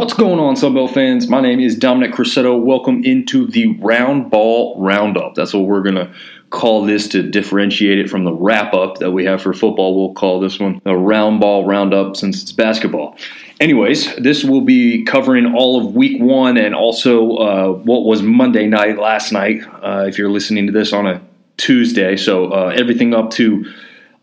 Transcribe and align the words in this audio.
What's 0.00 0.14
going 0.14 0.40
on, 0.40 0.54
Sunbelt 0.54 0.94
fans? 0.94 1.28
My 1.28 1.42
name 1.42 1.60
is 1.60 1.76
Dominic 1.76 2.12
Crescetto. 2.12 2.58
Welcome 2.58 3.04
into 3.04 3.46
the 3.46 3.76
Round 3.80 4.30
Ball 4.30 4.74
Roundup. 4.80 5.34
That's 5.34 5.52
what 5.52 5.64
we're 5.64 5.82
going 5.82 5.96
to 5.96 6.10
call 6.48 6.86
this 6.86 7.06
to 7.08 7.22
differentiate 7.22 7.98
it 7.98 8.08
from 8.08 8.24
the 8.24 8.32
wrap 8.32 8.72
up 8.72 8.96
that 9.00 9.10
we 9.10 9.26
have 9.26 9.42
for 9.42 9.52
football. 9.52 9.94
We'll 10.00 10.14
call 10.14 10.40
this 10.40 10.58
one 10.58 10.80
the 10.84 10.96
Round 10.96 11.38
Ball 11.38 11.66
Roundup 11.66 12.16
since 12.16 12.40
it's 12.40 12.50
basketball. 12.50 13.14
Anyways, 13.60 14.16
this 14.16 14.42
will 14.42 14.62
be 14.62 15.04
covering 15.04 15.54
all 15.54 15.78
of 15.78 15.94
week 15.94 16.18
one 16.18 16.56
and 16.56 16.74
also 16.74 17.36
uh, 17.36 17.68
what 17.70 18.06
was 18.06 18.22
Monday 18.22 18.68
night 18.68 18.96
last 18.96 19.32
night, 19.32 19.60
uh, 19.82 20.06
if 20.08 20.16
you're 20.16 20.30
listening 20.30 20.66
to 20.66 20.72
this 20.72 20.94
on 20.94 21.06
a 21.06 21.20
Tuesday. 21.58 22.16
So 22.16 22.46
uh, 22.46 22.72
everything 22.74 23.12
up 23.12 23.32
to 23.32 23.70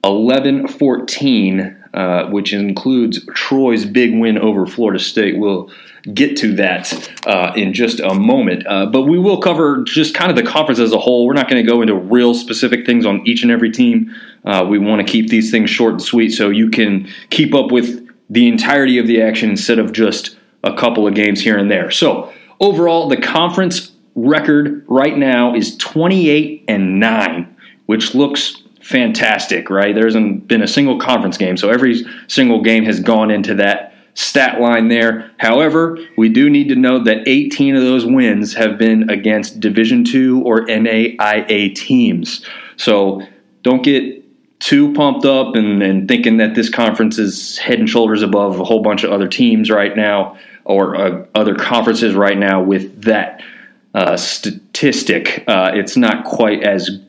11 0.03 0.69
14 0.69 1.76
uh, 1.93 2.25
which 2.29 2.53
includes 2.53 3.25
Troy's 3.33 3.85
big 3.85 4.17
win 4.17 4.37
over 4.37 4.65
Florida 4.65 4.99
State. 4.99 5.37
We'll 5.37 5.69
get 6.13 6.37
to 6.37 6.55
that 6.55 7.11
uh, 7.25 7.51
in 7.55 7.73
just 7.73 7.99
a 7.99 8.13
moment. 8.13 8.65
Uh, 8.65 8.85
but 8.85 9.03
we 9.03 9.19
will 9.19 9.41
cover 9.41 9.83
just 9.83 10.15
kind 10.15 10.29
of 10.29 10.37
the 10.37 10.49
conference 10.49 10.79
as 10.79 10.93
a 10.93 10.97
whole. 10.97 11.25
We're 11.25 11.33
not 11.33 11.49
going 11.49 11.63
to 11.63 11.69
go 11.69 11.81
into 11.81 11.95
real 11.95 12.33
specific 12.33 12.85
things 12.85 13.05
on 13.05 13.25
each 13.27 13.43
and 13.43 13.51
every 13.51 13.71
team. 13.71 14.13
Uh, 14.45 14.65
we 14.69 14.79
want 14.79 15.05
to 15.05 15.11
keep 15.11 15.29
these 15.29 15.51
things 15.51 15.69
short 15.69 15.93
and 15.93 16.01
sweet 16.01 16.29
so 16.29 16.49
you 16.49 16.69
can 16.69 17.09
keep 17.29 17.53
up 17.53 17.71
with 17.71 18.07
the 18.29 18.47
entirety 18.47 18.97
of 18.97 19.07
the 19.07 19.21
action 19.21 19.49
instead 19.49 19.79
of 19.79 19.91
just 19.91 20.37
a 20.63 20.75
couple 20.75 21.07
of 21.07 21.13
games 21.13 21.41
here 21.41 21.57
and 21.57 21.69
there. 21.69 21.91
So, 21.91 22.33
overall, 22.59 23.09
the 23.09 23.17
conference 23.17 23.91
record 24.15 24.83
right 24.87 25.17
now 25.17 25.53
is 25.53 25.77
28 25.77 26.65
and 26.67 26.99
9, 26.99 27.55
which 27.85 28.15
looks 28.15 28.63
fantastic, 28.87 29.69
right? 29.69 29.93
There 29.93 30.05
hasn't 30.05 30.47
been 30.47 30.61
a 30.61 30.67
single 30.67 30.97
conference 30.97 31.37
game, 31.37 31.57
so 31.57 31.69
every 31.69 32.05
single 32.27 32.61
game 32.61 32.85
has 32.85 33.01
gone 33.01 33.29
into 33.29 33.53
that 33.55 33.93
stat 34.13 34.61
line 34.61 34.87
there. 34.87 35.29
However, 35.39 35.97
we 36.17 36.29
do 36.29 36.49
need 36.49 36.69
to 36.69 36.75
note 36.75 37.03
that 37.03 37.27
18 37.27 37.75
of 37.75 37.81
those 37.81 38.05
wins 38.05 38.53
have 38.53 38.77
been 38.77 39.09
against 39.09 39.59
Division 39.59 40.05
two 40.05 40.41
or 40.43 40.65
NAIA 40.67 41.75
teams. 41.75 42.45
So 42.77 43.21
don't 43.61 43.83
get 43.83 44.23
too 44.61 44.93
pumped 44.93 45.25
up 45.25 45.55
and, 45.55 45.83
and, 45.83 46.07
thinking 46.07 46.37
that 46.37 46.55
this 46.55 46.69
conference 46.69 47.19
is 47.19 47.57
head 47.57 47.79
and 47.79 47.89
shoulders 47.89 48.23
above 48.23 48.57
a 48.59 48.63
whole 48.63 48.81
bunch 48.81 49.03
of 49.03 49.11
other 49.11 49.27
teams 49.27 49.69
right 49.69 49.95
now 49.97 50.37
or 50.63 50.95
uh, 50.95 51.25
other 51.35 51.55
conferences 51.55 52.15
right 52.15 52.37
now 52.37 52.63
with 52.63 53.03
that 53.03 53.43
uh, 53.93 54.15
statistic. 54.15 55.43
Uh, 55.45 55.71
it's 55.73 55.97
not 55.97 56.23
quite 56.23 56.63
as 56.63 57.01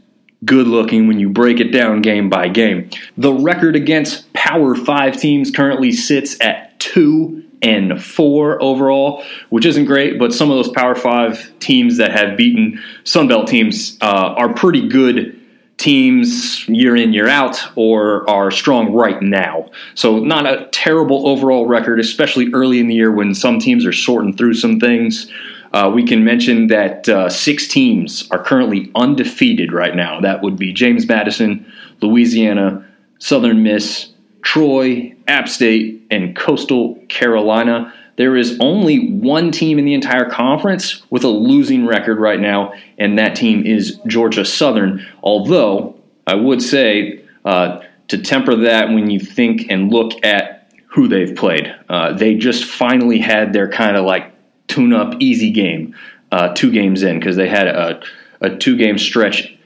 good 0.44 0.66
looking 0.66 1.08
when 1.08 1.18
you 1.18 1.28
break 1.28 1.60
it 1.60 1.72
down 1.72 2.02
game 2.02 2.28
by 2.28 2.48
game. 2.48 2.90
The 3.16 3.32
record 3.32 3.76
against 3.76 4.32
Power 4.32 4.74
5 4.74 5.16
teams 5.16 5.50
currently 5.50 5.92
sits 5.92 6.36
at 6.40 6.78
2 6.80 7.44
and 7.60 8.02
4 8.02 8.62
overall, 8.62 9.24
which 9.50 9.66
isn't 9.66 9.86
great, 9.86 10.18
but 10.18 10.32
some 10.32 10.50
of 10.50 10.56
those 10.56 10.72
Power 10.72 10.94
5 10.94 11.58
teams 11.58 11.96
that 11.96 12.12
have 12.12 12.36
beaten 12.36 12.80
Sunbelt 13.04 13.48
teams 13.48 13.98
uh, 14.00 14.34
are 14.36 14.52
pretty 14.52 14.88
good 14.88 15.34
teams 15.78 16.68
year 16.68 16.96
in, 16.96 17.12
year 17.12 17.28
out, 17.28 17.60
or 17.76 18.28
are 18.28 18.50
strong 18.50 18.92
right 18.92 19.22
now. 19.22 19.70
So, 19.94 20.18
not 20.18 20.46
a 20.46 20.68
terrible 20.72 21.28
overall 21.28 21.66
record, 21.66 22.00
especially 22.00 22.52
early 22.52 22.80
in 22.80 22.88
the 22.88 22.94
year 22.94 23.12
when 23.12 23.34
some 23.34 23.58
teams 23.58 23.86
are 23.86 23.92
sorting 23.92 24.36
through 24.36 24.54
some 24.54 24.80
things. 24.80 25.30
Uh, 25.72 25.90
we 25.92 26.04
can 26.04 26.24
mention 26.24 26.68
that 26.68 27.08
uh, 27.08 27.28
six 27.28 27.68
teams 27.68 28.28
are 28.30 28.42
currently 28.42 28.90
undefeated 28.94 29.72
right 29.72 29.94
now. 29.94 30.20
That 30.20 30.42
would 30.42 30.56
be 30.56 30.72
James 30.72 31.06
Madison, 31.06 31.70
Louisiana, 32.00 32.86
Southern 33.18 33.62
Miss, 33.62 34.10
Troy, 34.42 35.14
App 35.26 35.48
State, 35.48 36.06
and 36.10 36.34
Coastal 36.34 36.96
Carolina. 37.08 37.92
There 38.16 38.36
is 38.36 38.56
only 38.60 39.10
one 39.10 39.52
team 39.52 39.78
in 39.78 39.84
the 39.84 39.94
entire 39.94 40.28
conference 40.28 41.02
with 41.10 41.22
a 41.22 41.28
losing 41.28 41.86
record 41.86 42.18
right 42.18 42.40
now, 42.40 42.72
and 42.96 43.18
that 43.18 43.36
team 43.36 43.64
is 43.64 44.00
Georgia 44.06 44.44
Southern. 44.44 45.06
Although, 45.22 45.94
I 46.26 46.34
would 46.34 46.62
say 46.62 47.22
uh, 47.44 47.80
to 48.08 48.18
temper 48.18 48.56
that 48.56 48.88
when 48.88 49.10
you 49.10 49.20
think 49.20 49.70
and 49.70 49.92
look 49.92 50.12
at 50.24 50.58
who 50.86 51.06
they've 51.06 51.36
played. 51.36 51.72
Uh, 51.88 52.12
they 52.14 52.34
just 52.34 52.64
finally 52.64 53.18
had 53.18 53.52
their 53.52 53.68
kind 53.68 53.96
of 53.96 54.04
like 54.04 54.32
tune 54.68 54.92
up 54.92 55.14
easy 55.20 55.50
game 55.50 55.94
uh, 56.30 56.54
two 56.54 56.70
games 56.70 57.02
in 57.02 57.18
because 57.18 57.36
they 57.36 57.48
had 57.48 57.68
a, 57.68 58.00
a 58.40 58.56
two 58.56 58.76
game 58.76 58.98
stretch 58.98 59.56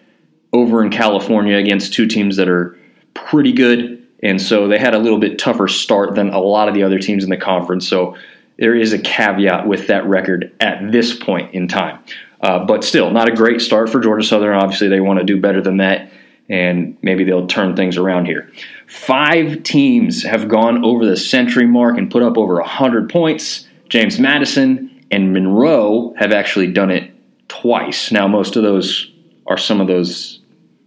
over 0.53 0.83
in 0.83 0.91
California 0.91 1.57
against 1.57 1.93
two 1.93 2.07
teams 2.07 2.37
that 2.37 2.49
are 2.49 2.77
pretty 3.15 3.53
good. 3.53 4.07
And 4.23 4.41
so 4.41 4.69
they 4.69 4.79
had 4.79 4.95
a 4.95 4.99
little 4.99 5.19
bit 5.19 5.39
tougher 5.39 5.67
start 5.67 6.15
than 6.15 6.29
a 6.29 6.39
lot 6.39 6.69
of 6.69 6.75
the 6.75 6.85
other 6.85 6.99
teams 6.99 7.25
in 7.25 7.31
the 7.31 7.37
conference. 7.37 7.89
So 7.89 8.17
there 8.59 8.75
is 8.75 8.93
a 8.93 8.99
caveat 8.99 9.67
with 9.67 9.89
that 9.89 10.07
record 10.07 10.55
at 10.61 10.93
this 10.93 11.17
point 11.17 11.55
in 11.55 11.67
time. 11.67 11.99
Uh, 12.41 12.65
but 12.65 12.85
still, 12.85 13.11
not 13.11 13.29
a 13.29 13.33
great 13.33 13.61
start 13.61 13.89
for 13.89 14.01
Georgia 14.01 14.27
Southern. 14.27 14.57
Obviously, 14.57 14.89
they 14.89 15.01
want 15.01 15.19
to 15.21 15.25
do 15.25 15.41
better 15.41 15.61
than 15.61 15.77
that, 15.77 16.13
and 16.49 16.99
maybe 17.01 17.23
they'll 17.23 17.47
turn 17.47 17.77
things 17.77 17.97
around 17.97 18.27
here. 18.27 18.51
Five 18.89 19.63
teams 19.63 20.25
have 20.25 20.49
gone 20.49 20.85
over 20.85 21.07
the 21.07 21.17
century 21.17 21.67
mark 21.67 21.99
and 21.99 22.11
put 22.11 22.23
up 22.23 22.37
over 22.37 22.57
100 22.57 23.09
points. 23.09 23.69
James 23.89 24.19
Madison, 24.19 24.92
and 25.13 25.33
Monroe 25.33 26.15
have 26.17 26.33
actually 26.33 26.73
done 26.73 26.91
it 26.91 27.11
twice. 27.49 28.11
Now, 28.11 28.27
most 28.27 28.57
of 28.57 28.63
those 28.63 29.13
are 29.47 29.59
some 29.59 29.81
of 29.81 29.87
those 29.87 30.41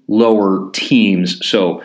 lower 0.07 0.69
teams. 0.71 1.45
So 1.47 1.83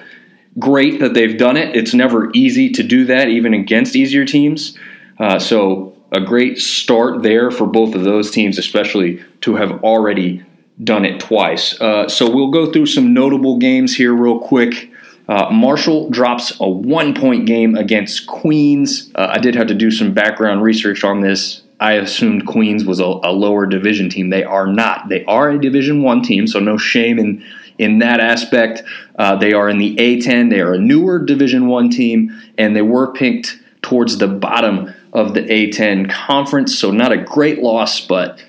great 0.58 1.00
that 1.00 1.14
they've 1.14 1.38
done 1.38 1.56
it. 1.56 1.76
It's 1.76 1.94
never 1.94 2.30
easy 2.32 2.70
to 2.70 2.82
do 2.82 3.04
that, 3.04 3.28
even 3.28 3.54
against 3.54 3.94
easier 3.94 4.24
teams. 4.24 4.76
Uh, 5.18 5.38
so 5.38 5.96
a 6.12 6.20
great 6.20 6.58
start 6.58 7.22
there 7.22 7.50
for 7.50 7.66
both 7.66 7.94
of 7.94 8.04
those 8.04 8.30
teams, 8.30 8.58
especially 8.58 9.22
to 9.42 9.56
have 9.56 9.84
already 9.84 10.44
done 10.82 11.04
it 11.04 11.20
twice. 11.20 11.78
Uh, 11.80 12.08
so 12.08 12.30
we'll 12.30 12.50
go 12.50 12.72
through 12.72 12.86
some 12.86 13.12
notable 13.12 13.58
games 13.58 13.94
here 13.94 14.14
real 14.14 14.38
quick. 14.38 14.90
Uh, 15.28 15.50
Marshall 15.50 16.10
drops 16.10 16.58
a 16.58 16.68
one 16.68 17.14
point 17.14 17.46
game 17.46 17.76
against 17.76 18.26
Queens. 18.26 19.12
Uh, 19.14 19.28
I 19.30 19.38
did 19.38 19.54
have 19.54 19.68
to 19.68 19.74
do 19.74 19.90
some 19.90 20.12
background 20.12 20.62
research 20.62 21.04
on 21.04 21.20
this 21.20 21.59
I 21.80 21.92
assumed 21.92 22.46
Queens 22.46 22.84
was 22.84 23.00
a, 23.00 23.04
a, 23.04 23.32
lower 23.32 23.64
division 23.64 24.10
team. 24.10 24.28
They 24.28 24.44
are 24.44 24.66
not. 24.66 25.08
They 25.08 25.24
are 25.24 25.50
a 25.50 25.60
Division 25.60 26.02
One 26.02 26.22
team, 26.22 26.46
so 26.46 26.60
no 26.60 26.76
shame 26.76 27.18
in 27.18 27.44
in 27.78 27.98
that 28.00 28.20
aspect. 28.20 28.82
Uh, 29.18 29.36
they 29.36 29.54
are 29.54 29.68
in 29.68 29.78
the 29.78 29.96
A10. 29.96 30.50
They 30.50 30.60
are 30.60 30.74
a 30.74 30.78
newer 30.78 31.18
Division 31.18 31.68
One 31.68 31.88
team, 31.88 32.38
and 32.58 32.76
they 32.76 32.82
were 32.82 33.12
picked 33.12 33.58
towards 33.80 34.18
the 34.18 34.28
bottom 34.28 34.92
of 35.14 35.32
the 35.32 35.40
A10 35.40 36.10
conference. 36.10 36.78
So 36.78 36.90
not 36.90 37.12
a 37.12 37.16
great 37.16 37.60
loss, 37.60 38.04
but 38.04 38.44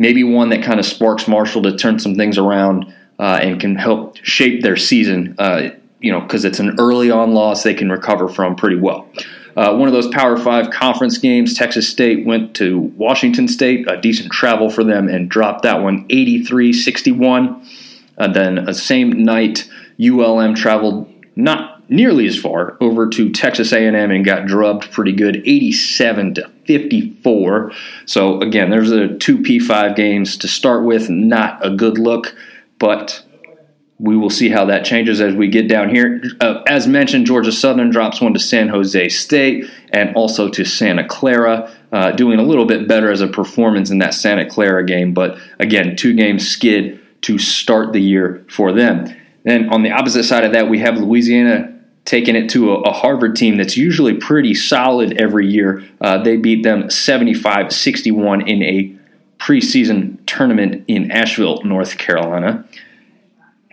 maybe 0.00 0.24
one 0.24 0.48
that 0.48 0.64
kind 0.64 0.80
of 0.80 0.86
sparks 0.86 1.28
Marshall 1.28 1.62
to 1.62 1.76
turn 1.76 2.00
some 2.00 2.16
things 2.16 2.36
around 2.36 2.92
uh, 3.20 3.38
and 3.40 3.60
can 3.60 3.76
help 3.76 4.16
shape 4.22 4.62
their 4.62 4.76
season. 4.76 5.36
Uh, 5.38 5.70
you 6.00 6.10
know, 6.12 6.20
because 6.20 6.44
it's 6.44 6.58
an 6.58 6.74
early 6.78 7.10
on 7.10 7.32
loss 7.32 7.62
they 7.62 7.72
can 7.72 7.90
recover 7.90 8.28
from 8.28 8.56
pretty 8.56 8.76
well. 8.76 9.08
Uh, 9.56 9.76
one 9.76 9.88
of 9.88 9.94
those 9.94 10.08
Power 10.08 10.36
Five 10.36 10.70
conference 10.70 11.18
games, 11.18 11.54
Texas 11.54 11.88
State 11.88 12.26
went 12.26 12.54
to 12.56 12.78
Washington 12.96 13.48
State, 13.48 13.88
a 13.88 14.00
decent 14.00 14.32
travel 14.32 14.70
for 14.70 14.82
them, 14.82 15.08
and 15.08 15.28
dropped 15.28 15.62
that 15.62 15.82
one 15.82 16.06
83 16.10 16.72
61. 16.72 17.66
Uh, 18.16 18.28
then, 18.28 18.56
the 18.56 18.70
uh, 18.70 18.72
same 18.72 19.24
night, 19.24 19.68
ULM 20.00 20.54
traveled 20.54 21.12
not 21.36 21.74
nearly 21.90 22.26
as 22.26 22.38
far 22.38 22.76
over 22.80 23.08
to 23.08 23.30
Texas 23.30 23.72
A&M 23.72 24.10
and 24.10 24.24
got 24.24 24.46
drubbed 24.46 24.90
pretty 24.90 25.12
good 25.12 25.36
87 25.36 26.34
to 26.34 26.48
54. 26.64 27.72
So 28.06 28.40
again, 28.40 28.70
there's 28.70 28.90
a 28.90 29.16
two 29.18 29.38
P5 29.38 29.94
games 29.94 30.36
to 30.38 30.48
start 30.48 30.84
with, 30.84 31.10
not 31.10 31.64
a 31.64 31.70
good 31.70 31.98
look, 31.98 32.34
but 32.78 33.24
we 33.98 34.16
will 34.16 34.30
see 34.30 34.48
how 34.48 34.64
that 34.64 34.84
changes 34.84 35.20
as 35.20 35.34
we 35.34 35.48
get 35.48 35.68
down 35.68 35.88
here. 35.88 36.22
Uh, 36.40 36.62
as 36.66 36.86
mentioned, 36.86 37.26
Georgia 37.26 37.52
Southern 37.52 37.90
drops 37.90 38.20
one 38.20 38.34
to 38.34 38.40
San 38.40 38.68
Jose 38.68 39.08
State 39.10 39.70
and 39.92 40.14
also 40.16 40.48
to 40.48 40.64
Santa 40.64 41.06
Clara, 41.06 41.70
uh, 41.92 42.10
doing 42.10 42.40
a 42.40 42.42
little 42.42 42.64
bit 42.64 42.88
better 42.88 43.10
as 43.10 43.20
a 43.20 43.28
performance 43.28 43.90
in 43.90 43.98
that 43.98 44.14
Santa 44.14 44.48
Clara 44.48 44.84
game. 44.84 45.14
But 45.14 45.38
again, 45.60 45.94
two 45.94 46.12
games 46.12 46.48
skid 46.48 47.00
to 47.22 47.38
start 47.38 47.92
the 47.92 48.00
year 48.00 48.44
for 48.50 48.72
them. 48.72 49.14
Then 49.44 49.68
on 49.68 49.82
the 49.82 49.92
opposite 49.92 50.24
side 50.24 50.44
of 50.44 50.52
that, 50.52 50.68
we 50.68 50.80
have 50.80 50.98
Louisiana 50.98 51.70
taking 52.04 52.36
it 52.36 52.50
to 52.50 52.72
a, 52.72 52.80
a 52.82 52.92
Harvard 52.92 53.36
team 53.36 53.56
that's 53.56 53.76
usually 53.76 54.14
pretty 54.14 54.54
solid 54.54 55.18
every 55.20 55.46
year. 55.46 55.84
Uh, 56.00 56.18
they 56.18 56.36
beat 56.36 56.62
them 56.62 56.90
75 56.90 57.72
61 57.72 58.46
in 58.48 58.62
a 58.62 58.94
preseason 59.38 60.18
tournament 60.26 60.84
in 60.88 61.10
Asheville, 61.10 61.62
North 61.64 61.96
Carolina. 61.98 62.66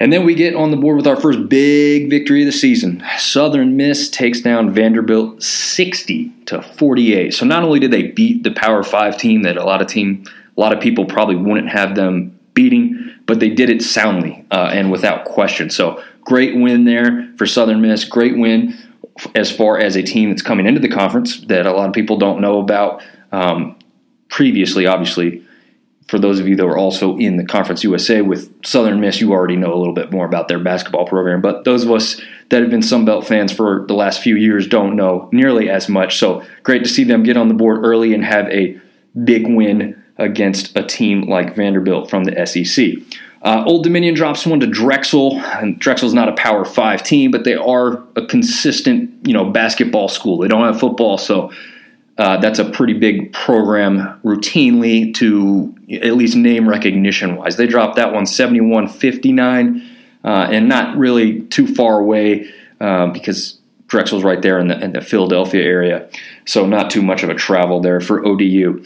And 0.02 0.12
then 0.12 0.26
we 0.26 0.34
get 0.34 0.56
on 0.56 0.72
the 0.72 0.78
board 0.78 0.98
with 0.98 1.06
our 1.06 1.16
first 1.16 1.48
big 1.48 2.10
victory 2.10 2.42
of 2.42 2.48
the 2.48 2.52
season. 2.52 3.04
Southern 3.20 3.78
Miss 3.78 4.10
takes 4.10 4.42
down 4.42 4.74
Vanderbilt 4.74 5.44
60 5.44 6.34
to 6.48 6.64
48. 6.64 7.32
So 7.36 7.46
not 7.46 7.62
only 7.62 7.80
did 7.80 7.92
they 7.92 8.08
beat 8.08 8.42
the 8.42 8.50
Power 8.50 8.82
5 8.82 9.18
team 9.20 9.44
that 9.44 9.58
a 9.58 9.64
lot 9.64 9.80
of 9.80 9.88
team 9.88 10.26
a 10.58 10.60
lot 10.60 10.74
of 10.74 10.82
people 10.82 11.06
probably 11.06 11.36
wouldn't 11.36 11.70
have 11.70 11.94
them 11.94 12.36
beating, 12.56 13.14
but 13.28 13.40
they 13.40 13.50
did 13.50 13.70
it 13.70 13.84
soundly 13.84 14.44
uh, 14.50 14.72
and 14.74 14.92
without 14.92 15.24
question. 15.26 15.70
So 15.70 16.04
great 16.22 16.58
win 16.58 16.86
there 16.86 17.32
for 17.38 17.46
Southern 17.46 17.80
Miss. 17.80 18.04
Great 18.04 18.40
win 18.40 18.76
as 19.36 19.56
far 19.56 19.78
as 19.78 19.96
a 19.96 20.02
team 20.02 20.30
that's 20.30 20.42
coming 20.42 20.66
into 20.66 20.80
the 20.80 20.90
conference 20.90 21.42
that 21.42 21.68
a 21.68 21.74
lot 21.74 21.88
of 21.88 21.94
people 21.94 22.18
don't 22.18 22.42
know 22.42 22.58
about. 22.58 23.04
Um, 23.32 23.78
previously, 24.30 24.88
obviously, 24.88 25.46
for 26.12 26.20
those 26.20 26.42
of 26.42 26.48
you 26.48 26.58
that 26.58 26.66
were 26.66 26.78
also 26.78 27.16
in 27.16 27.38
the 27.38 27.46
Conference 27.46 27.86
USA 27.86 28.22
with 28.22 28.54
Southern 28.66 29.00
Miss, 29.00 29.22
you 29.22 29.32
already 29.32 29.56
know 29.56 29.74
a 29.74 29.80
little 29.80 29.94
bit 29.94 30.12
more 30.12 30.26
about 30.26 30.50
their 30.50 30.60
basketball 30.60 31.06
program. 31.06 31.40
But 31.40 31.64
those 31.64 31.86
of 31.86 31.92
us 31.92 32.20
that 32.50 32.62
have 32.62 32.70
been 32.70 32.82
Sun 32.82 33.06
Belt 33.06 33.26
fans 33.26 33.54
for 33.54 33.86
the 33.88 33.94
last 33.94 34.22
few 34.22 34.36
years 34.36 34.68
don't 34.68 34.98
know 34.98 35.30
nearly 35.32 35.70
as 35.70 35.88
much. 35.88 36.18
So 36.18 36.44
great 36.64 36.84
to 36.84 36.90
see 36.90 37.06
them 37.06 37.24
get 37.24 37.38
on 37.38 37.48
the 37.48 37.54
board 37.54 37.86
early 37.86 38.14
and 38.14 38.26
have 38.26 38.46
a 38.50 38.78
big 39.24 39.48
win 39.48 40.04
against 40.18 40.76
a 40.76 40.84
team 40.84 41.30
like 41.30 41.56
Vanderbilt 41.56 42.10
from 42.10 42.26
the 42.26 42.46
SEC. 42.46 42.96
Uh, 43.42 43.64
Old 43.66 43.86
Dominion 43.86 44.14
drops 44.14 44.46
one 44.46 44.60
to 44.60 44.68
Drexel, 44.68 45.40
and 45.40 45.80
Drexel's 45.80 46.14
not 46.14 46.28
a 46.28 46.34
Power 46.34 46.66
Five 46.66 47.04
team, 47.04 47.32
but 47.32 47.46
they 47.46 47.56
are 47.56 48.04
a 48.18 48.26
consistent, 48.28 49.26
you 49.26 49.34
know, 49.34 49.50
basketball 49.50 50.10
school. 50.10 50.40
They 50.40 50.50
don't 50.50 50.66
have 50.66 50.78
football, 50.78 51.18
so 51.18 51.54
uh, 52.22 52.38
that's 52.38 52.60
a 52.60 52.66
pretty 52.66 52.94
big 52.94 53.34
program 53.34 54.22
routinely 54.24 55.12
to 55.12 55.76
at 56.04 56.16
least 56.16 56.36
name 56.36 56.70
recognition 56.70 57.36
wise. 57.36 57.58
They 57.58 57.66
dropped 57.66 57.96
that 57.96 58.14
one 58.14 58.28
71 58.28 58.90
59 58.90 59.90
uh, 60.24 60.28
and 60.28 60.70
not 60.70 60.96
really 60.96 61.42
too 61.42 61.66
far 61.66 61.98
away 61.98 62.48
uh, 62.80 63.08
because 63.08 63.58
Drexel's 63.88 64.24
right 64.24 64.40
there 64.40 64.60
in 64.60 64.68
the, 64.68 64.80
in 64.80 64.94
the, 64.94 65.02
Philadelphia 65.02 65.64
area. 65.64 66.08
So 66.46 66.68
not 66.68 66.92
too 66.92 67.02
much 67.02 67.24
of 67.24 67.32
a 67.32 67.34
travel 67.34 67.80
there 67.80 68.00
for 68.00 68.24
ODU. 68.24 68.86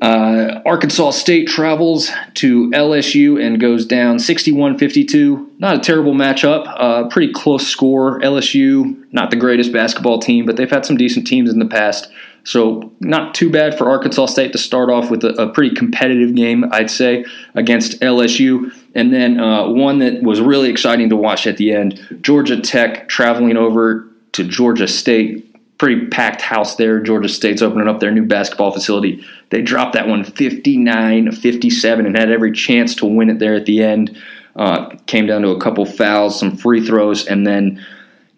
Uh, 0.00 0.62
Arkansas 0.64 1.10
State 1.10 1.48
travels 1.48 2.10
to 2.32 2.70
LSU 2.70 3.38
and 3.44 3.60
goes 3.60 3.84
down 3.84 4.18
61 4.18 4.78
52. 4.78 5.50
Not 5.58 5.76
a 5.76 5.80
terrible 5.80 6.14
matchup. 6.14 6.64
Uh, 6.78 7.08
pretty 7.08 7.30
close 7.30 7.66
score. 7.66 8.18
LSU, 8.20 9.04
not 9.12 9.30
the 9.30 9.36
greatest 9.36 9.70
basketball 9.70 10.18
team, 10.18 10.46
but 10.46 10.56
they've 10.56 10.70
had 10.70 10.86
some 10.86 10.96
decent 10.96 11.26
teams 11.26 11.52
in 11.52 11.58
the 11.58 11.66
past. 11.66 12.10
So, 12.44 12.92
not 13.00 13.34
too 13.34 13.50
bad 13.50 13.76
for 13.76 13.88
Arkansas 13.88 14.26
State 14.26 14.52
to 14.52 14.58
start 14.58 14.90
off 14.90 15.10
with 15.10 15.24
a, 15.24 15.34
a 15.42 15.48
pretty 15.48 15.74
competitive 15.74 16.34
game, 16.34 16.64
I'd 16.72 16.90
say, 16.90 17.24
against 17.54 18.00
LSU. 18.00 18.72
And 18.94 19.12
then 19.12 19.38
uh, 19.38 19.68
one 19.68 19.98
that 19.98 20.22
was 20.22 20.40
really 20.40 20.70
exciting 20.70 21.10
to 21.10 21.16
watch 21.16 21.46
at 21.46 21.56
the 21.56 21.72
end 21.72 22.18
Georgia 22.22 22.60
Tech 22.60 23.08
traveling 23.08 23.56
over 23.56 24.08
to 24.32 24.44
Georgia 24.44 24.88
State. 24.88 25.46
Pretty 25.78 26.08
packed 26.08 26.42
house 26.42 26.76
there. 26.76 27.00
Georgia 27.00 27.28
State's 27.28 27.62
opening 27.62 27.88
up 27.88 28.00
their 28.00 28.10
new 28.10 28.26
basketball 28.26 28.70
facility. 28.70 29.24
They 29.48 29.62
dropped 29.62 29.94
that 29.94 30.08
one 30.08 30.24
59 30.24 31.32
57 31.32 32.06
and 32.06 32.16
had 32.16 32.30
every 32.30 32.52
chance 32.52 32.94
to 32.96 33.06
win 33.06 33.30
it 33.30 33.38
there 33.38 33.54
at 33.54 33.64
the 33.64 33.82
end. 33.82 34.16
Uh, 34.56 34.90
came 35.06 35.26
down 35.26 35.40
to 35.42 35.50
a 35.50 35.60
couple 35.60 35.86
fouls, 35.86 36.38
some 36.38 36.54
free 36.54 36.84
throws, 36.84 37.26
and 37.26 37.46
then 37.46 37.82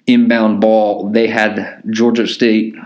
inbound 0.06 0.60
ball. 0.60 1.10
They 1.10 1.26
had 1.26 1.82
Georgia 1.90 2.26
State 2.26 2.76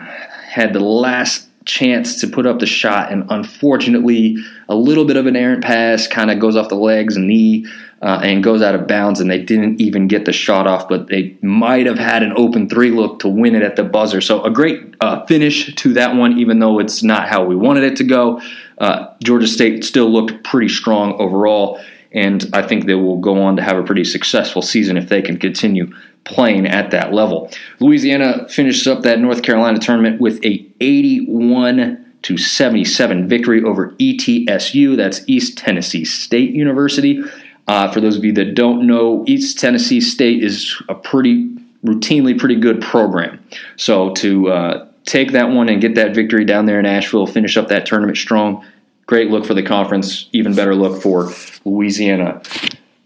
had 0.57 0.73
the 0.73 0.81
last 0.81 1.47
chance 1.67 2.19
to 2.23 2.27
put 2.27 2.47
up 2.47 2.61
the 2.61 2.67
shot, 2.67 3.13
and 3.13 3.31
unfortunately, 3.31 4.39
a 4.71 4.75
little 4.75 5.05
bit 5.05 5.19
of 5.19 5.27
an 5.27 5.37
errant 5.37 5.63
pass 5.63 6.09
kind 6.09 6.31
of 6.31 6.39
goes 6.39 6.57
off 6.57 6.71
the 6.71 6.75
legs 6.75 7.15
and 7.15 7.29
knee 7.29 7.67
uh, 8.01 8.21
and 8.23 8.43
goes 8.43 8.63
out 8.63 8.75
of 8.75 8.87
bounds, 8.87 9.21
and 9.21 9.31
they 9.31 9.39
didn't 9.39 9.83
even 9.83 10.09
get 10.09 10.25
the 10.25 10.33
shot 10.33 10.67
off, 10.67 10.89
but 10.89 11.09
they 11.09 11.37
might 11.43 11.85
have 11.85 11.99
had 11.99 12.23
an 12.23 12.33
open 12.39 12.71
three 12.71 12.91
look 12.91 13.19
to 13.19 13.29
win 13.29 13.55
it 13.55 13.63
at 13.63 13.77
the 13.77 13.85
buzzer. 13.85 14.23
So, 14.23 14.43
a 14.45 14.51
great 14.51 14.95
uh, 15.03 15.27
finish 15.27 15.75
to 15.75 15.93
that 15.93 16.17
one, 16.17 16.39
even 16.39 16.59
though 16.59 16.79
it's 16.79 17.03
not 17.03 17.29
how 17.29 17.45
we 17.45 17.55
wanted 17.55 17.85
it 17.85 17.97
to 17.97 18.05
go. 18.05 18.41
Uh, 18.79 19.09
Georgia 19.23 19.47
State 19.47 19.85
still 19.85 20.11
looked 20.11 20.43
pretty 20.43 20.69
strong 20.69 21.21
overall, 21.21 21.79
and 22.13 22.49
I 22.55 22.63
think 22.63 22.87
they 22.87 22.95
will 22.95 23.19
go 23.19 23.43
on 23.43 23.57
to 23.57 23.63
have 23.63 23.77
a 23.77 23.83
pretty 23.83 24.05
successful 24.05 24.63
season 24.63 24.97
if 24.97 25.11
they 25.11 25.21
can 25.21 25.37
continue 25.37 25.93
playing 26.27 26.67
at 26.67 26.91
that 26.91 27.13
level. 27.13 27.51
Louisiana 27.81 28.49
finishes 28.49 28.87
up 28.87 29.03
that 29.03 29.21
North 29.21 29.43
Carolina 29.43 29.79
tournament 29.79 30.21
with 30.21 30.45
a 30.45 30.67
81 30.81 32.05
to 32.23 32.37
77 32.37 33.29
victory 33.29 33.63
over 33.63 33.93
ETSU. 33.93 34.97
That's 34.97 35.23
East 35.29 35.57
Tennessee 35.57 36.05
State 36.05 36.51
University. 36.51 37.23
Uh, 37.69 37.91
for 37.91 38.01
those 38.01 38.17
of 38.17 38.25
you 38.25 38.33
that 38.33 38.55
don't 38.55 38.87
know, 38.87 39.25
East 39.27 39.59
Tennessee 39.59 40.01
State 40.01 40.43
is 40.43 40.81
a 40.89 40.95
pretty 40.95 41.49
routinely 41.85 42.39
pretty 42.39 42.57
good 42.57 42.81
program. 42.81 43.43
So 43.77 44.13
to 44.15 44.49
uh, 44.49 44.89
take 45.05 45.33
that 45.33 45.51
one 45.51 45.69
and 45.69 45.81
get 45.81 45.95
that 45.95 46.15
victory 46.15 46.45
down 46.45 46.67
there 46.67 46.81
in 46.81 46.87
Asheville, 46.87 47.27
finish 47.27 47.57
up 47.57 47.69
that 47.69 47.87
tournament 47.87 48.19
strong. 48.19 48.65
Great 49.07 49.31
look 49.31 49.47
for 49.47 49.55
the 49.55 49.63
conference, 49.63 50.29
even 50.33 50.55
better 50.55 50.75
look 50.75 51.01
for 51.01 51.33
Louisiana. 51.65 52.43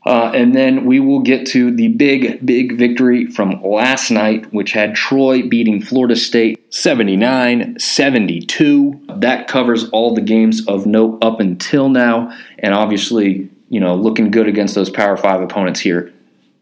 Uh, 0.07 0.33
and 0.35 0.55
then 0.55 0.87
we 0.87 0.99
will 0.99 1.21
get 1.21 1.47
to 1.47 1.75
the 1.75 1.89
big, 1.89 2.45
big 2.45 2.79
victory 2.79 3.27
from 3.27 3.63
last 3.63 4.11
night, 4.11 4.51
which 4.53 4.73
had 4.73 4.95
Troy 4.95 5.47
beating 5.47 5.83
Florida 5.83 6.17
State 6.17 6.73
79 6.73 7.79
72. 7.79 9.01
That 9.17 9.47
covers 9.47 9.91
all 9.91 10.15
the 10.15 10.23
games 10.23 10.67
of 10.67 10.87
note 10.87 11.19
up 11.23 11.39
until 11.39 11.91
now. 11.91 12.35
And 12.59 12.73
obviously, 12.73 13.51
you 13.69 13.79
know, 13.79 13.95
looking 13.95 14.31
good 14.31 14.49
against 14.49 14.75
those 14.75 14.89
Power 14.89 15.19
Five 15.19 15.43
opponents 15.43 15.81
here 15.81 16.13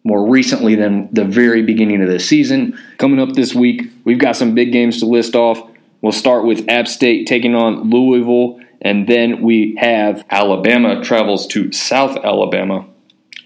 more 0.05 0.27
recently 0.27 0.75
than 0.75 1.09
the 1.13 1.25
very 1.25 1.63
beginning 1.63 2.03
of 2.03 2.09
the 2.09 2.19
season. 2.19 2.79
Coming 2.99 3.21
up 3.21 3.35
this 3.35 3.55
week, 3.55 3.83
we've 4.05 4.19
got 4.19 4.37
some 4.37 4.55
big 4.55 4.73
games 4.73 5.01
to 5.01 5.07
list 5.07 5.37
off. 5.37 5.61
We'll 6.01 6.13
start 6.13 6.45
with 6.45 6.69
App 6.69 6.89
State 6.89 7.27
taking 7.27 7.55
on 7.55 7.91
Louisville, 7.91 8.61
and 8.81 9.09
then 9.09 9.43
we 9.43 9.77
have 9.79 10.25
Alabama 10.31 11.03
travels 11.05 11.47
to 11.49 11.73
South 11.73 12.17
Alabama 12.25 12.87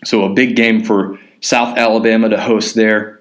so 0.04 0.25
a 0.25 0.32
big 0.32 0.56
game 0.56 0.82
for 0.84 1.19
South 1.40 1.76
Alabama 1.76 2.28
to 2.28 2.40
host 2.40 2.75
there. 2.75 3.20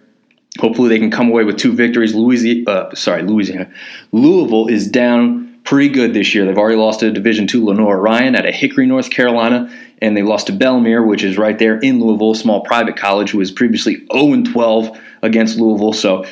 Hopefully 0.59 0.89
they 0.89 0.99
can 0.99 1.11
come 1.11 1.29
away 1.29 1.43
with 1.43 1.57
two 1.57 1.73
victories. 1.73 2.13
Louisiana, 2.13 2.69
uh, 2.69 2.95
sorry, 2.95 3.23
Louisiana. 3.23 3.71
Louisville 4.11 4.67
is 4.67 4.89
down 4.89 5.59
pretty 5.63 5.89
good 5.89 6.13
this 6.13 6.33
year. 6.33 6.45
They've 6.45 6.57
already 6.57 6.77
lost 6.77 7.01
to 7.01 7.11
Division 7.11 7.47
two 7.47 7.65
Lenoir-Rhyne 7.65 8.35
at 8.35 8.45
a 8.45 8.51
Hickory, 8.51 8.85
North 8.85 9.09
Carolina, 9.09 9.71
and 10.01 10.17
they 10.17 10.23
lost 10.23 10.47
to 10.47 10.53
Bellarmine, 10.53 11.07
which 11.07 11.23
is 11.23 11.37
right 11.37 11.57
there 11.57 11.79
in 11.79 11.99
Louisville, 11.99 12.33
small 12.33 12.61
private 12.61 12.97
college, 12.97 13.31
who 13.31 13.37
was 13.37 13.51
previously 13.51 14.05
0 14.11 14.43
12 14.43 14.99
against 15.21 15.57
Louisville. 15.57 15.93
So 15.93 16.25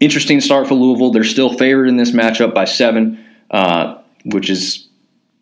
interesting 0.00 0.40
start 0.40 0.68
for 0.68 0.74
Louisville. 0.74 1.10
They're 1.10 1.24
still 1.24 1.52
favored 1.56 1.88
in 1.88 1.96
this 1.96 2.12
matchup 2.12 2.54
by 2.54 2.64
seven, 2.64 3.24
uh, 3.50 3.98
which 4.24 4.48
is, 4.50 4.86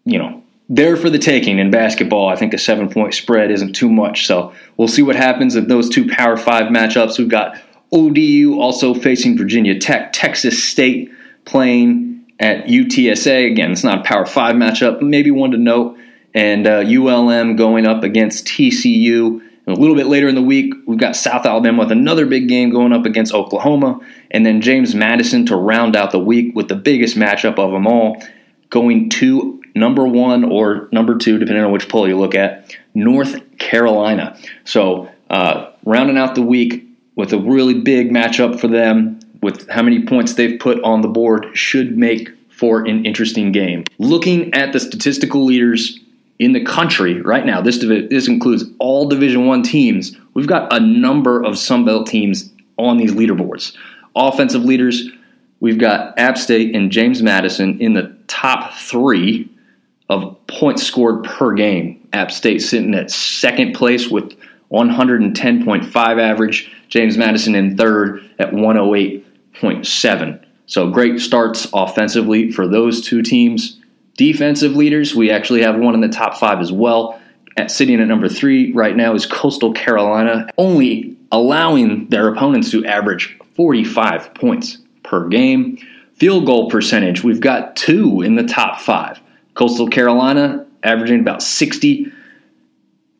you 0.05 0.19
know, 0.19 0.44
there 0.69 0.97
for 0.97 1.11
the 1.11 1.19
taking 1.19 1.59
in 1.59 1.71
basketball. 1.71 2.29
I 2.29 2.37
think 2.37 2.55
a 2.55 2.59
seven 2.59 2.89
point 2.89 3.15
spread 3.15 3.51
isn't 3.51 3.75
too 3.75 3.91
much. 3.91 4.27
So 4.27 4.53
we'll 4.77 4.89
see 4.89 5.03
what 5.03 5.17
happens 5.17 5.57
at 5.57 5.69
those 5.69 5.89
two 5.89 6.09
Power 6.09 6.37
Five 6.37 6.67
matchups. 6.67 7.19
We've 7.19 7.29
got 7.29 7.59
ODU 7.93 8.59
also 8.59 8.95
facing 8.95 9.37
Virginia 9.37 9.79
Tech, 9.79 10.13
Texas 10.13 10.63
State 10.63 11.11
playing 11.45 12.25
at 12.41 12.65
UTSA. 12.67 13.51
Again, 13.51 13.73
it's 13.73 13.85
not 13.85 14.01
a 14.01 14.03
Power 14.03 14.27
Five 14.27 14.57
matchup, 14.57 15.03
maybe 15.03 15.31
one 15.31 15.51
to 15.51 15.59
note. 15.59 15.99
And 16.33 16.67
uh, 16.67 16.81
ULM 16.81 17.55
going 17.57 17.87
up 17.87 18.03
against 18.03 18.47
TCU. 18.47 19.41
And 19.67 19.77
a 19.77 19.81
little 19.81 19.95
bit 19.95 20.07
later 20.07 20.29
in 20.29 20.35
the 20.35 20.43
week, 20.43 20.75
we've 20.87 20.99
got 20.99 21.15
South 21.15 21.47
Alabama 21.47 21.81
with 21.81 21.93
another 21.93 22.27
big 22.27 22.49
game 22.49 22.71
going 22.71 22.93
up 22.93 23.07
against 23.07 23.33
Oklahoma. 23.33 24.01
And 24.31 24.45
then 24.45 24.61
James 24.61 24.95
Madison 24.95 25.47
to 25.47 25.57
round 25.57 25.95
out 25.95 26.11
the 26.11 26.19
week 26.19 26.55
with 26.57 26.69
the 26.69 26.75
biggest 26.75 27.17
matchup 27.17 27.59
of 27.59 27.71
them 27.71 27.87
all, 27.87 28.21
going 28.69 29.11
to 29.11 29.63
number 29.75 30.07
one 30.07 30.45
or 30.45 30.89
number 30.93 31.17
two, 31.17 31.39
depending 31.39 31.65
on 31.65 31.73
which 31.73 31.89
poll 31.89 32.09
you 32.09 32.19
look 32.19 32.35
at, 32.35 32.77
North 32.95 33.43
Carolina. 33.59 34.39
So, 34.65 35.11
uh, 35.31 35.71
rounding 35.85 36.17
out 36.17 36.35
the 36.35 36.43
week 36.43 36.87
with 37.17 37.33
a 37.33 37.39
really 37.39 37.75
big 37.75 38.11
matchup 38.11 38.61
for 38.61 38.69
them, 38.69 39.21
with 39.43 39.69
how 39.69 39.83
many 39.83 40.05
points 40.05 40.35
they've 40.35 40.59
put 40.59 40.83
on 40.83 41.03
the 41.03 41.09
board, 41.09 41.47
should 41.55 41.97
make 41.97 42.31
for 42.51 42.87
an 42.87 43.05
interesting 43.05 43.53
game. 43.53 43.85
Looking 43.99 44.53
at 44.55 44.73
the 44.73 44.81
statistical 44.81 45.45
leaders 45.45 46.01
in 46.39 46.53
the 46.53 46.65
country 46.65 47.21
right 47.21 47.45
now, 47.45 47.61
this 47.61 47.79
this 47.79 48.29
includes 48.29 48.65
all 48.79 49.09
Division 49.09 49.47
One 49.47 49.63
teams. 49.63 50.17
We've 50.35 50.47
got 50.47 50.73
a 50.73 50.81
number 50.81 51.43
of 51.43 51.59
Sun 51.59 51.85
Belt 51.85 52.07
teams 52.07 52.53
on 52.77 52.97
these 52.97 53.13
leaderboards. 53.13 53.77
Offensive 54.17 54.65
leaders, 54.65 55.09
we've 55.61 55.79
got 55.79 56.19
App 56.19 56.39
State 56.39 56.75
and 56.75 56.91
James 56.91 57.23
Madison 57.23 57.81
in 57.81 57.95
the 57.95 58.17
top 58.27 58.73
three 58.75 59.49
of 60.09 60.37
points 60.47 60.83
scored 60.83 61.25
per 61.25 61.53
game. 61.55 62.07
App 62.13 62.31
State 62.31 62.61
sitting 62.61 62.95
at 62.95 63.11
second 63.11 63.75
place 63.75 64.09
with 64.09 64.37
110.5 64.71 66.21
average. 66.21 66.71
James 66.89 67.17
Madison 67.17 67.55
in 67.55 67.77
third 67.77 68.29
at 68.39 68.53
108.7. 68.53 70.45
So 70.67 70.91
great 70.91 71.21
starts 71.21 71.69
offensively 71.73 72.51
for 72.51 72.67
those 72.67 73.01
two 73.03 73.23
teams. 73.23 73.81
Defensive 74.17 74.77
leaders, 74.77 75.15
we 75.15 75.31
actually 75.31 75.63
have 75.63 75.77
one 75.77 75.95
in 75.95 76.01
the 76.01 76.09
top 76.09 76.37
five 76.37 76.61
as 76.61 76.73
well. 76.73 77.21
At 77.57 77.71
sitting 77.71 78.01
at 78.01 78.09
number 78.09 78.29
three 78.29 78.73
right 78.73 78.97
now 78.97 79.15
is 79.15 79.27
Coastal 79.27 79.73
Carolina, 79.73 80.49
only 80.59 81.17
allowing 81.31 82.09
their 82.09 82.29
opponents 82.29 82.71
to 82.73 82.85
average 82.85 83.39
45 83.55 84.35
points 84.35 84.79
per 85.03 85.29
game. 85.29 85.79
Field 86.15 86.47
goal 86.47 86.71
percentage, 86.71 87.23
we've 87.23 87.41
got 87.41 87.77
two 87.77 88.23
in 88.23 88.37
the 88.37 88.45
top 88.45 88.81
five. 88.81 89.21
Coastal 89.55 89.89
Carolina 89.89 90.67
averaging 90.83 91.21
about 91.21 91.43
60 91.43 92.13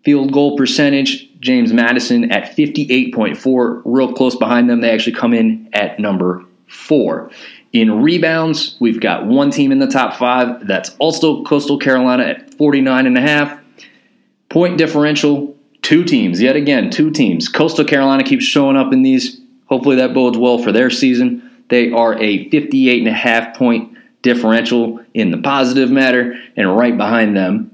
field 0.05 0.33
goal 0.33 0.57
percentage. 0.57 1.31
James 1.41 1.73
Madison 1.73 2.31
at 2.33 2.57
58.4, 2.57 3.83
real 3.85 4.13
close 4.13 4.35
behind 4.35 4.71
them. 4.71 4.81
They 4.81 4.91
actually 4.91 5.17
come 5.17 5.35
in 5.35 5.69
at 5.73 5.99
number 5.99 6.45
four. 6.67 7.31
In 7.73 8.03
rebounds, 8.03 8.77
we've 8.81 9.01
got 9.01 9.27
one 9.27 9.51
team 9.51 9.73
in 9.73 9.79
the 9.79 9.87
top 9.87 10.15
five. 10.15 10.67
That's 10.67 10.95
also 10.99 11.43
Coastal 11.45 11.79
Carolina 11.79 12.25
at 12.25 12.55
49 12.55 13.07
and 13.07 13.19
a 13.19 13.21
half. 13.21 13.61
Point 14.49 14.79
differential, 14.79 15.55
two 15.83 16.05
teams. 16.05 16.41
Yet 16.41 16.57
again, 16.57 16.89
two 16.91 17.11
teams. 17.11 17.49
Coastal 17.49 17.85
Carolina 17.85 18.25
keeps 18.25 18.45
showing 18.45 18.77
up 18.77 18.93
in 18.93 19.03
these. 19.03 19.41
Hopefully 19.67 19.97
that 19.97 20.15
bodes 20.15 20.39
well 20.39 20.59
for 20.59 20.73
their 20.73 20.89
season. 20.89 21.43
They 21.69 21.91
are 21.91 22.17
a 22.19 22.49
58 22.51 22.99
and 23.01 23.09
a 23.09 23.13
half 23.13 23.57
point 23.57 23.94
differential 24.25 24.99
in 25.15 25.31
the 25.31 25.39
positive 25.39 25.93
matter, 25.93 26.35
and 26.57 26.77
right 26.77 26.97
behind 26.97 27.37
them 27.37 27.71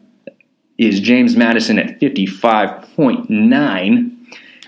is 0.76 1.00
James 1.00 1.36
Madison 1.36 1.78
at 1.78 1.98
55.9. 2.00 4.16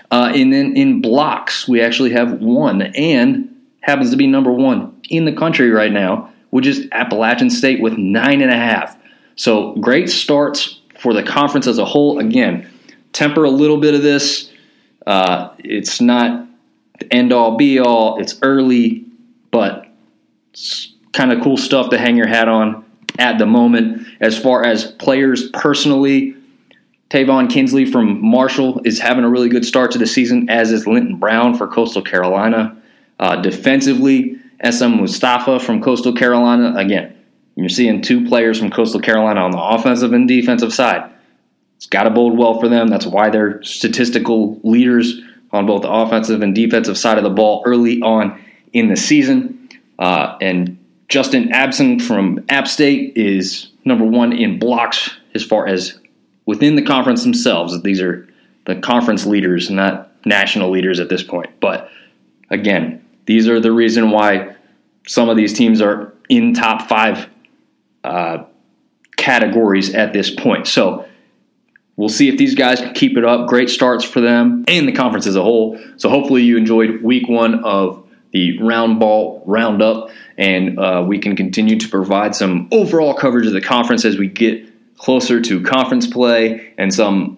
Uh, 0.09 0.31
and 0.33 0.53
then 0.53 0.75
in 0.75 1.01
blocks, 1.01 1.67
we 1.67 1.81
actually 1.81 2.11
have 2.11 2.39
one, 2.39 2.81
and 2.81 3.49
happens 3.81 4.09
to 4.11 4.15
be 4.15 4.25
number 4.25 4.51
one 4.51 4.99
in 5.09 5.25
the 5.25 5.33
country 5.33 5.69
right 5.69 5.91
now, 5.91 6.31
which 6.51 6.65
is 6.65 6.87
Appalachian 6.91 7.49
State 7.49 7.81
with 7.81 7.97
nine 7.97 8.41
and 8.41 8.51
a 8.51 8.55
half. 8.55 8.97
So 9.35 9.73
great 9.75 10.09
starts 10.09 10.79
for 10.99 11.13
the 11.13 11.23
conference 11.23 11.67
as 11.67 11.79
a 11.79 11.85
whole. 11.85 12.19
Again, 12.19 12.69
temper 13.11 13.43
a 13.43 13.49
little 13.49 13.77
bit 13.77 13.93
of 13.93 14.03
this. 14.03 14.49
Uh, 15.05 15.49
it's 15.59 15.99
not 15.99 16.47
the 16.99 17.13
end 17.13 17.33
all 17.33 17.57
be 17.57 17.79
all. 17.79 18.21
It's 18.21 18.39
early, 18.41 19.03
but 19.51 19.85
kind 21.13 21.31
of 21.31 21.41
cool 21.41 21.57
stuff 21.57 21.89
to 21.91 21.97
hang 21.97 22.17
your 22.17 22.27
hat 22.27 22.47
on 22.47 22.83
at 23.17 23.37
the 23.37 23.45
moment. 23.45 24.07
As 24.19 24.37
far 24.37 24.65
as 24.65 24.91
players 24.91 25.49
personally, 25.51 26.35
Taevion 27.09 27.49
Kinsey 27.49 27.85
from 27.85 28.25
Marshall 28.25 28.81
is 28.85 28.99
having 28.99 29.23
a 29.23 29.29
really 29.29 29.49
good 29.49 29.65
start 29.65 29.91
to 29.91 29.99
the 29.99 30.07
season, 30.07 30.49
as 30.49 30.71
is 30.71 30.87
Linton 30.87 31.17
Brown 31.17 31.55
for 31.55 31.67
Coastal 31.67 32.01
Carolina. 32.01 32.75
Uh, 33.19 33.35
defensively, 33.37 34.37
Essam 34.63 34.99
Mostafa 34.99 35.61
from 35.61 35.81
Coastal 35.81 36.13
Carolina. 36.13 36.73
Again, 36.75 37.15
you're 37.55 37.69
seeing 37.69 38.01
two 38.01 38.25
players 38.27 38.57
from 38.57 38.71
Coastal 38.71 38.99
Carolina 38.99 39.41
on 39.41 39.51
the 39.51 39.61
offensive 39.61 40.13
and 40.13 40.27
defensive 40.27 40.73
side. 40.73 41.11
It's 41.77 41.85
got 41.85 42.03
to 42.03 42.09
bode 42.09 42.37
well 42.37 42.59
for 42.59 42.67
them. 42.67 42.87
That's 42.87 43.05
why 43.05 43.29
they're 43.29 43.61
statistical 43.61 44.59
leaders 44.63 45.21
on 45.51 45.67
both 45.67 45.83
the 45.83 45.91
offensive 45.91 46.41
and 46.41 46.55
defensive 46.55 46.97
side 46.97 47.19
of 47.19 47.23
the 47.23 47.29
ball 47.29 47.61
early 47.65 48.01
on 48.01 48.41
in 48.71 48.87
the 48.87 48.95
season. 48.97 49.69
Uh, 49.99 50.35
and 50.41 50.82
Justin 51.09 51.49
Abson 51.49 52.01
from 52.01 52.43
App 52.49 52.67
State 52.67 53.17
is 53.17 53.71
number 53.85 54.05
one 54.05 54.33
in 54.33 54.59
blocks 54.59 55.11
as 55.35 55.43
far 55.43 55.67
as 55.67 55.99
within 56.45 56.75
the 56.75 56.81
conference 56.81 57.23
themselves. 57.23 57.81
These 57.83 58.01
are 58.01 58.27
the 58.65 58.75
conference 58.75 59.25
leaders, 59.25 59.69
not 59.69 60.11
national 60.25 60.69
leaders 60.69 60.99
at 60.99 61.09
this 61.09 61.23
point. 61.23 61.59
But 61.59 61.89
again, 62.49 63.05
these 63.25 63.47
are 63.47 63.59
the 63.59 63.71
reason 63.71 64.11
why 64.11 64.55
some 65.07 65.29
of 65.29 65.37
these 65.37 65.53
teams 65.53 65.81
are 65.81 66.13
in 66.29 66.53
top 66.53 66.87
five 66.87 67.29
uh, 68.03 68.45
categories 69.17 69.93
at 69.93 70.13
this 70.13 70.29
point. 70.29 70.67
So 70.67 71.05
we'll 71.95 72.09
see 72.09 72.29
if 72.29 72.37
these 72.37 72.55
guys 72.55 72.79
can 72.79 72.93
keep 72.93 73.17
it 73.17 73.25
up. 73.25 73.47
Great 73.47 73.69
starts 73.69 74.03
for 74.03 74.21
them 74.21 74.63
and 74.67 74.87
the 74.87 74.93
conference 74.93 75.27
as 75.27 75.35
a 75.35 75.43
whole. 75.43 75.79
So 75.97 76.09
hopefully 76.09 76.43
you 76.43 76.57
enjoyed 76.57 77.01
week 77.03 77.27
one 77.27 77.63
of 77.63 78.02
the 78.33 78.59
round 78.61 78.99
ball 78.99 79.43
roundup, 79.45 80.09
and 80.37 80.77
uh, 80.77 81.03
we 81.07 81.19
can 81.19 81.35
continue 81.35 81.79
to 81.79 81.87
provide 81.87 82.35
some 82.35 82.67
overall 82.71 83.13
coverage 83.13 83.47
of 83.47 83.53
the 83.53 83.61
conference 83.61 84.03
as 84.03 84.17
we 84.17 84.27
get 84.27 84.67
closer 84.97 85.39
to 85.41 85.61
conference 85.63 86.07
play 86.07 86.73
and 86.77 86.93
some 86.93 87.37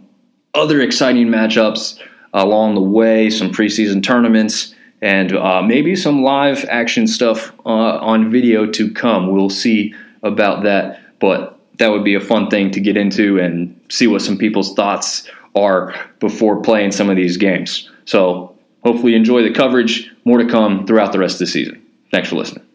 other 0.54 0.82
exciting 0.82 1.28
matchups 1.28 2.00
along 2.34 2.76
the 2.76 2.82
way, 2.82 3.30
some 3.30 3.52
preseason 3.52 4.02
tournaments 4.02 4.74
and 5.02 5.36
uh, 5.36 5.62
maybe 5.62 5.96
some 5.96 6.24
live 6.24 6.66
action 6.66 7.08
stuff 7.08 7.54
uh, 7.66 7.70
on 7.70 8.32
video 8.32 8.66
to 8.66 8.92
come. 8.94 9.32
We'll 9.32 9.50
see 9.50 9.94
about 10.24 10.64
that, 10.64 11.20
but 11.20 11.60
that 11.78 11.90
would 11.90 12.04
be 12.04 12.16
a 12.16 12.22
fun 12.22 12.50
thing 12.50 12.72
to 12.72 12.80
get 12.80 12.98
into 12.98 13.40
and 13.40 13.80
see 13.90 14.08
what 14.08 14.22
some 14.22 14.38
people's 14.38 14.74
thoughts 14.74 15.30
are 15.56 15.94
before 16.20 16.62
playing 16.62 16.92
some 16.92 17.10
of 17.10 17.18
these 17.18 17.38
games. 17.38 17.90
So 18.06 18.56
hopefully 18.84 19.16
enjoy 19.16 19.44
the 19.44 19.54
coverage. 19.54 20.12
More 20.26 20.40
to 20.40 20.50
come 20.50 20.88
throughout 20.88 21.12
the 21.12 21.20
rest 21.20 21.36
of 21.36 21.40
the 21.40 21.48
season. 21.48 21.86
Thanks 22.12 22.30
for 22.30 22.36
listening. 22.36 22.66